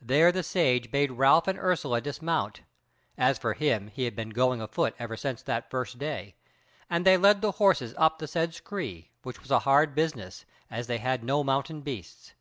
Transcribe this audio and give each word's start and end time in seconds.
There 0.00 0.32
the 0.32 0.42
Sage 0.42 0.90
bade 0.90 1.12
Ralph 1.12 1.46
and 1.46 1.58
Ursula 1.58 2.00
dismount 2.00 2.62
(as 3.18 3.36
for 3.36 3.52
him 3.52 3.88
he 3.88 4.04
had 4.06 4.16
been 4.16 4.30
going 4.30 4.62
afoot 4.62 4.94
ever 4.98 5.14
since 5.14 5.42
that 5.42 5.68
first 5.68 5.98
day) 5.98 6.36
and 6.88 7.04
they 7.04 7.18
led 7.18 7.42
the 7.42 7.52
horses 7.60 7.92
up 7.98 8.18
the 8.18 8.26
said 8.26 8.54
scree, 8.54 9.10
which 9.24 9.42
was 9.42 9.50
a 9.50 9.58
hard 9.68 9.94
business, 9.94 10.46
as 10.70 10.86
they 10.86 10.96
were 11.00 11.18
no 11.18 11.44
mountain 11.44 11.82
beasts. 11.82 12.32